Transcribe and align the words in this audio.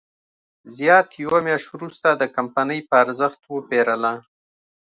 زیات 0.77 1.07
یوه 1.23 1.39
میاشت 1.45 1.67
وروسته 1.71 2.07
د 2.15 2.23
کمپنۍ 2.35 2.79
په 2.89 2.95
ارزښت 3.03 3.41
وپېرله. 3.45 4.13